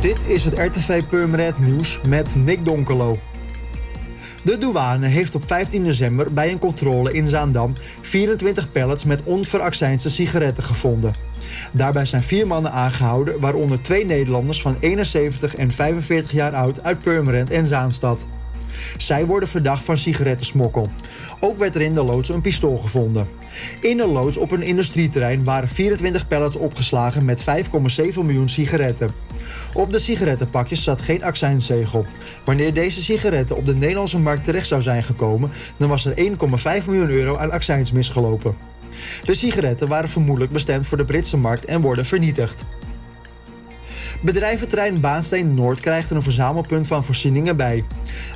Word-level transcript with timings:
Dit 0.00 0.26
is 0.26 0.44
het 0.44 0.58
RTV 0.58 1.04
Purmerend 1.04 1.58
nieuws 1.58 2.00
met 2.06 2.34
Nick 2.34 2.64
Donkelo. 2.64 3.18
De 4.42 4.58
douane 4.58 5.06
heeft 5.06 5.34
op 5.34 5.42
15 5.46 5.84
december 5.84 6.32
bij 6.32 6.50
een 6.50 6.58
controle 6.58 7.12
in 7.12 7.28
Zaandam 7.28 7.72
24 8.00 8.72
pallets 8.72 9.04
met 9.04 9.22
onveraccijnste 9.24 10.10
sigaretten 10.10 10.62
gevonden. 10.62 11.12
Daarbij 11.72 12.04
zijn 12.04 12.22
vier 12.22 12.46
mannen 12.46 12.72
aangehouden, 12.72 13.40
waaronder 13.40 13.82
twee 13.82 14.04
Nederlanders 14.04 14.60
van 14.60 14.76
71 14.80 15.54
en 15.54 15.72
45 15.72 16.32
jaar 16.32 16.54
oud 16.54 16.82
uit 16.82 16.98
Purmerend 16.98 17.50
en 17.50 17.66
Zaanstad. 17.66 18.26
Zij 18.96 19.26
worden 19.26 19.48
verdacht 19.48 19.84
van 19.84 19.98
sigarettensmokkel. 19.98 20.88
Ook 21.40 21.58
werd 21.58 21.74
er 21.74 21.80
in 21.80 21.94
de 21.94 22.02
loods 22.02 22.28
een 22.28 22.40
pistool 22.40 22.78
gevonden. 22.78 23.28
In 23.80 23.96
de 23.96 24.06
loods 24.06 24.36
op 24.36 24.50
een 24.50 24.62
industrieterrein 24.62 25.44
waren 25.44 25.68
24 25.68 26.28
pallets 26.28 26.56
opgeslagen 26.56 27.24
met 27.24 27.44
5,7 27.44 28.18
miljoen 28.22 28.48
sigaretten. 28.48 29.10
Op 29.72 29.92
de 29.92 29.98
sigarettenpakjes 29.98 30.82
zat 30.82 31.00
geen 31.00 31.24
accijnzegel. 31.24 32.06
Wanneer 32.44 32.74
deze 32.74 33.02
sigaretten 33.02 33.56
op 33.56 33.66
de 33.66 33.76
Nederlandse 33.76 34.18
markt 34.18 34.44
terecht 34.44 34.66
zou 34.66 34.82
zijn 34.82 35.04
gekomen, 35.04 35.50
dan 35.76 35.88
was 35.88 36.04
er 36.04 36.14
1,5 36.80 36.86
miljoen 36.86 37.10
euro 37.10 37.36
aan 37.36 37.50
accijns 37.50 37.92
misgelopen. 37.92 38.56
De 39.24 39.34
sigaretten 39.34 39.88
waren 39.88 40.08
vermoedelijk 40.08 40.52
bestemd 40.52 40.86
voor 40.86 40.96
de 40.96 41.04
Britse 41.04 41.36
markt 41.36 41.64
en 41.64 41.80
worden 41.80 42.06
vernietigd. 42.06 42.64
Bedrijventerrein 44.20 45.00
Baansteen 45.00 45.54
Noord 45.54 45.80
krijgt 45.80 46.10
er 46.10 46.16
een 46.16 46.22
verzamelpunt 46.22 46.86
van 46.86 47.04
voorzieningen 47.04 47.56
bij. 47.56 47.84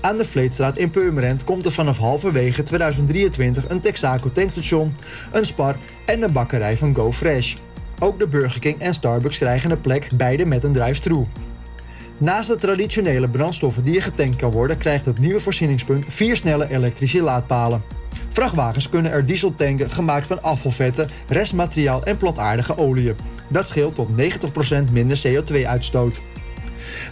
Aan 0.00 0.16
de 0.16 0.24
Vleetstraat 0.24 0.78
in 0.78 0.90
Purmerend 0.90 1.44
komt 1.44 1.66
er 1.66 1.72
vanaf 1.72 1.98
halverwege 1.98 2.62
2023 2.62 3.68
een 3.68 3.80
Texaco 3.80 4.32
tankstation, 4.32 4.94
een 5.32 5.46
spar 5.46 5.76
en 6.06 6.22
een 6.22 6.32
bakkerij 6.32 6.76
van 6.76 6.94
Go 6.94 7.12
Fresh. 7.12 7.54
Ook 7.98 8.18
de 8.18 8.26
Burger 8.26 8.60
King 8.60 8.80
en 8.80 8.94
Starbucks 8.94 9.38
krijgen 9.38 9.70
een 9.70 9.80
plek, 9.80 10.08
beide 10.14 10.46
met 10.46 10.64
een 10.64 10.72
drive-thru. 10.72 11.24
Naast 12.18 12.48
de 12.48 12.56
traditionele 12.56 13.28
brandstoffen 13.28 13.84
die 13.84 13.96
er 13.96 14.02
getankt 14.02 14.36
kan 14.36 14.50
worden, 14.50 14.78
krijgt 14.78 15.04
het 15.04 15.18
nieuwe 15.18 15.40
voorzieningspunt 15.40 16.04
vier 16.08 16.36
snelle 16.36 16.70
elektrische 16.70 17.22
laadpalen. 17.22 17.82
Vrachtwagens 18.38 18.88
kunnen 18.88 19.12
er 19.12 19.26
diesel 19.26 19.54
tanken 19.54 19.90
gemaakt 19.90 20.26
van 20.26 20.42
afvalvetten, 20.42 21.08
restmateriaal 21.28 22.04
en 22.04 22.16
plantaardige 22.16 22.78
oliën. 22.78 23.16
Dat 23.48 23.66
scheelt 23.66 23.94
tot 23.94 24.08
90% 24.08 24.92
minder 24.92 25.20
CO2-uitstoot. 25.28 26.22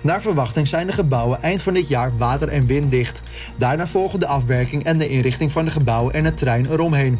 Naar 0.00 0.22
verwachting 0.22 0.68
zijn 0.68 0.86
de 0.86 0.92
gebouwen 0.92 1.42
eind 1.42 1.62
van 1.62 1.74
dit 1.74 1.88
jaar 1.88 2.16
water- 2.16 2.48
en 2.48 2.66
winddicht. 2.66 3.22
Daarna 3.56 3.86
volgen 3.86 4.20
de 4.20 4.26
afwerking 4.26 4.84
en 4.84 4.98
de 4.98 5.08
inrichting 5.08 5.52
van 5.52 5.64
de 5.64 5.70
gebouwen 5.70 6.14
en 6.14 6.24
het 6.24 6.36
trein 6.36 6.66
eromheen. 6.70 7.18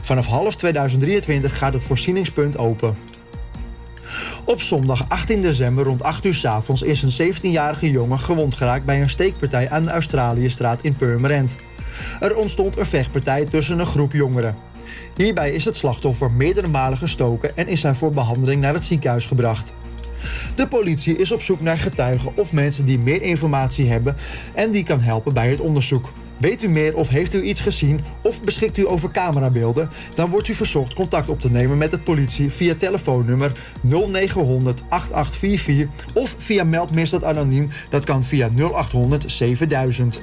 Vanaf 0.00 0.26
half 0.26 0.56
2023 0.56 1.58
gaat 1.58 1.72
het 1.72 1.84
voorzieningspunt 1.84 2.58
open. 2.58 2.96
Op 4.44 4.62
zondag 4.62 5.08
18 5.08 5.42
december 5.42 5.84
rond 5.84 6.02
8 6.02 6.24
uur 6.24 6.34
s 6.34 6.44
avonds 6.44 6.82
is 6.82 7.02
een 7.02 7.34
17-jarige 7.34 7.90
jongen 7.90 8.18
gewond 8.18 8.54
geraakt 8.54 8.84
bij 8.84 9.00
een 9.00 9.10
steekpartij 9.10 9.70
aan 9.70 9.84
de 9.84 9.90
Australiëstraat 9.90 10.82
in 10.82 10.96
Purmerend. 10.96 11.56
Er 12.20 12.36
ontstond 12.36 12.76
een 12.76 12.86
vechtpartij 12.86 13.44
tussen 13.44 13.78
een 13.78 13.86
groep 13.86 14.12
jongeren. 14.12 14.56
Hierbij 15.16 15.52
is 15.52 15.64
het 15.64 15.76
slachtoffer 15.76 16.30
meerdere 16.30 16.68
malen 16.68 16.98
gestoken 16.98 17.56
en 17.56 17.68
is 17.68 17.82
hij 17.82 17.94
voor 17.94 18.12
behandeling 18.12 18.60
naar 18.60 18.74
het 18.74 18.84
ziekenhuis 18.84 19.26
gebracht. 19.26 19.74
De 20.54 20.66
politie 20.66 21.16
is 21.16 21.32
op 21.32 21.42
zoek 21.42 21.60
naar 21.60 21.78
getuigen 21.78 22.32
of 22.36 22.52
mensen 22.52 22.84
die 22.84 22.98
meer 22.98 23.22
informatie 23.22 23.88
hebben 23.88 24.16
en 24.54 24.70
die 24.70 24.84
kan 24.84 25.00
helpen 25.00 25.34
bij 25.34 25.50
het 25.50 25.60
onderzoek. 25.60 26.12
Weet 26.36 26.62
u 26.62 26.68
meer 26.68 26.96
of 26.96 27.08
heeft 27.08 27.34
u 27.34 27.42
iets 27.42 27.60
gezien 27.60 28.00
of 28.22 28.42
beschikt 28.42 28.76
u 28.76 28.88
over 28.88 29.10
camerabeelden? 29.10 29.90
Dan 30.14 30.30
wordt 30.30 30.48
u 30.48 30.54
verzocht 30.54 30.94
contact 30.94 31.28
op 31.28 31.40
te 31.40 31.50
nemen 31.50 31.78
met 31.78 31.90
de 31.90 31.98
politie 31.98 32.50
via 32.50 32.74
telefoonnummer 32.74 33.52
0900 33.82 34.82
8844 34.88 36.14
of 36.14 36.34
via 36.38 36.64
Meldmisdaad 36.64 37.24
Anoniem. 37.24 37.70
Dat 37.90 38.04
kan 38.04 38.24
via 38.24 38.50
0800 38.54 39.30
7000. 39.30 40.22